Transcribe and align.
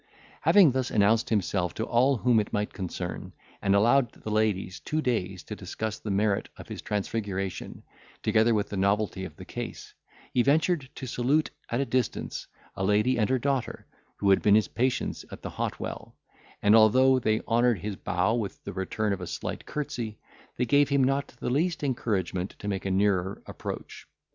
Having 0.41 0.71
thus 0.71 0.89
announced 0.89 1.29
himself 1.29 1.75
to 1.75 1.83
all 1.85 2.17
whom 2.17 2.39
it 2.39 2.51
might 2.51 2.73
concern, 2.73 3.33
and 3.61 3.75
allowed 3.75 4.11
the 4.13 4.31
ladies 4.31 4.79
two 4.79 4.99
days 4.99 5.43
to 5.43 5.55
discuss 5.55 5.99
the 5.99 6.09
merit 6.09 6.49
of 6.57 6.67
his 6.69 6.81
transfiguration, 6.81 7.83
together 8.23 8.55
with 8.55 8.69
the 8.69 8.77
novelty 8.77 9.25
of 9.25 9.35
the 9.35 9.45
case, 9.45 9.93
he 10.33 10.41
ventured 10.41 10.89
to 10.95 11.05
salute, 11.05 11.51
at 11.69 11.79
a 11.81 11.85
distance, 11.85 12.47
a 12.75 12.83
lady 12.83 13.19
and 13.19 13.29
her 13.29 13.37
daughter, 13.37 13.85
who 14.17 14.31
had 14.31 14.41
been 14.41 14.55
his 14.55 14.69
patients 14.69 15.23
at 15.31 15.43
the 15.43 15.51
hot 15.51 15.79
well; 15.79 16.15
and, 16.63 16.75
although 16.75 17.19
they 17.19 17.39
honoured 17.47 17.77
his 17.77 17.95
bow 17.95 18.33
with 18.33 18.63
the 18.63 18.73
return 18.73 19.13
of 19.13 19.21
a 19.21 19.27
slight 19.27 19.67
curtsey, 19.67 20.17
they 20.57 20.65
gave 20.65 20.89
him 20.89 21.03
not 21.03 21.27
the 21.39 21.51
least 21.51 21.83
encouragement 21.83 22.55
to 22.57 22.67
make 22.67 22.87
a 22.87 22.89
nearer 22.89 23.43
approach. 23.45 24.07